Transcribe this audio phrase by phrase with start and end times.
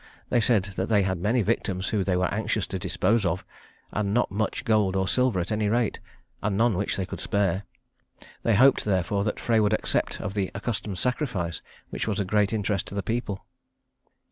[0.31, 3.45] They said that they had many victims whom they were anxious to dispose of,
[3.91, 5.99] and not much gold or silver at any rate,
[6.41, 7.65] and none which they could spare.
[8.41, 11.61] They hoped therefore that Frey would accept of the accustomed sacrifice,
[11.91, 13.45] which was a great interest to the people.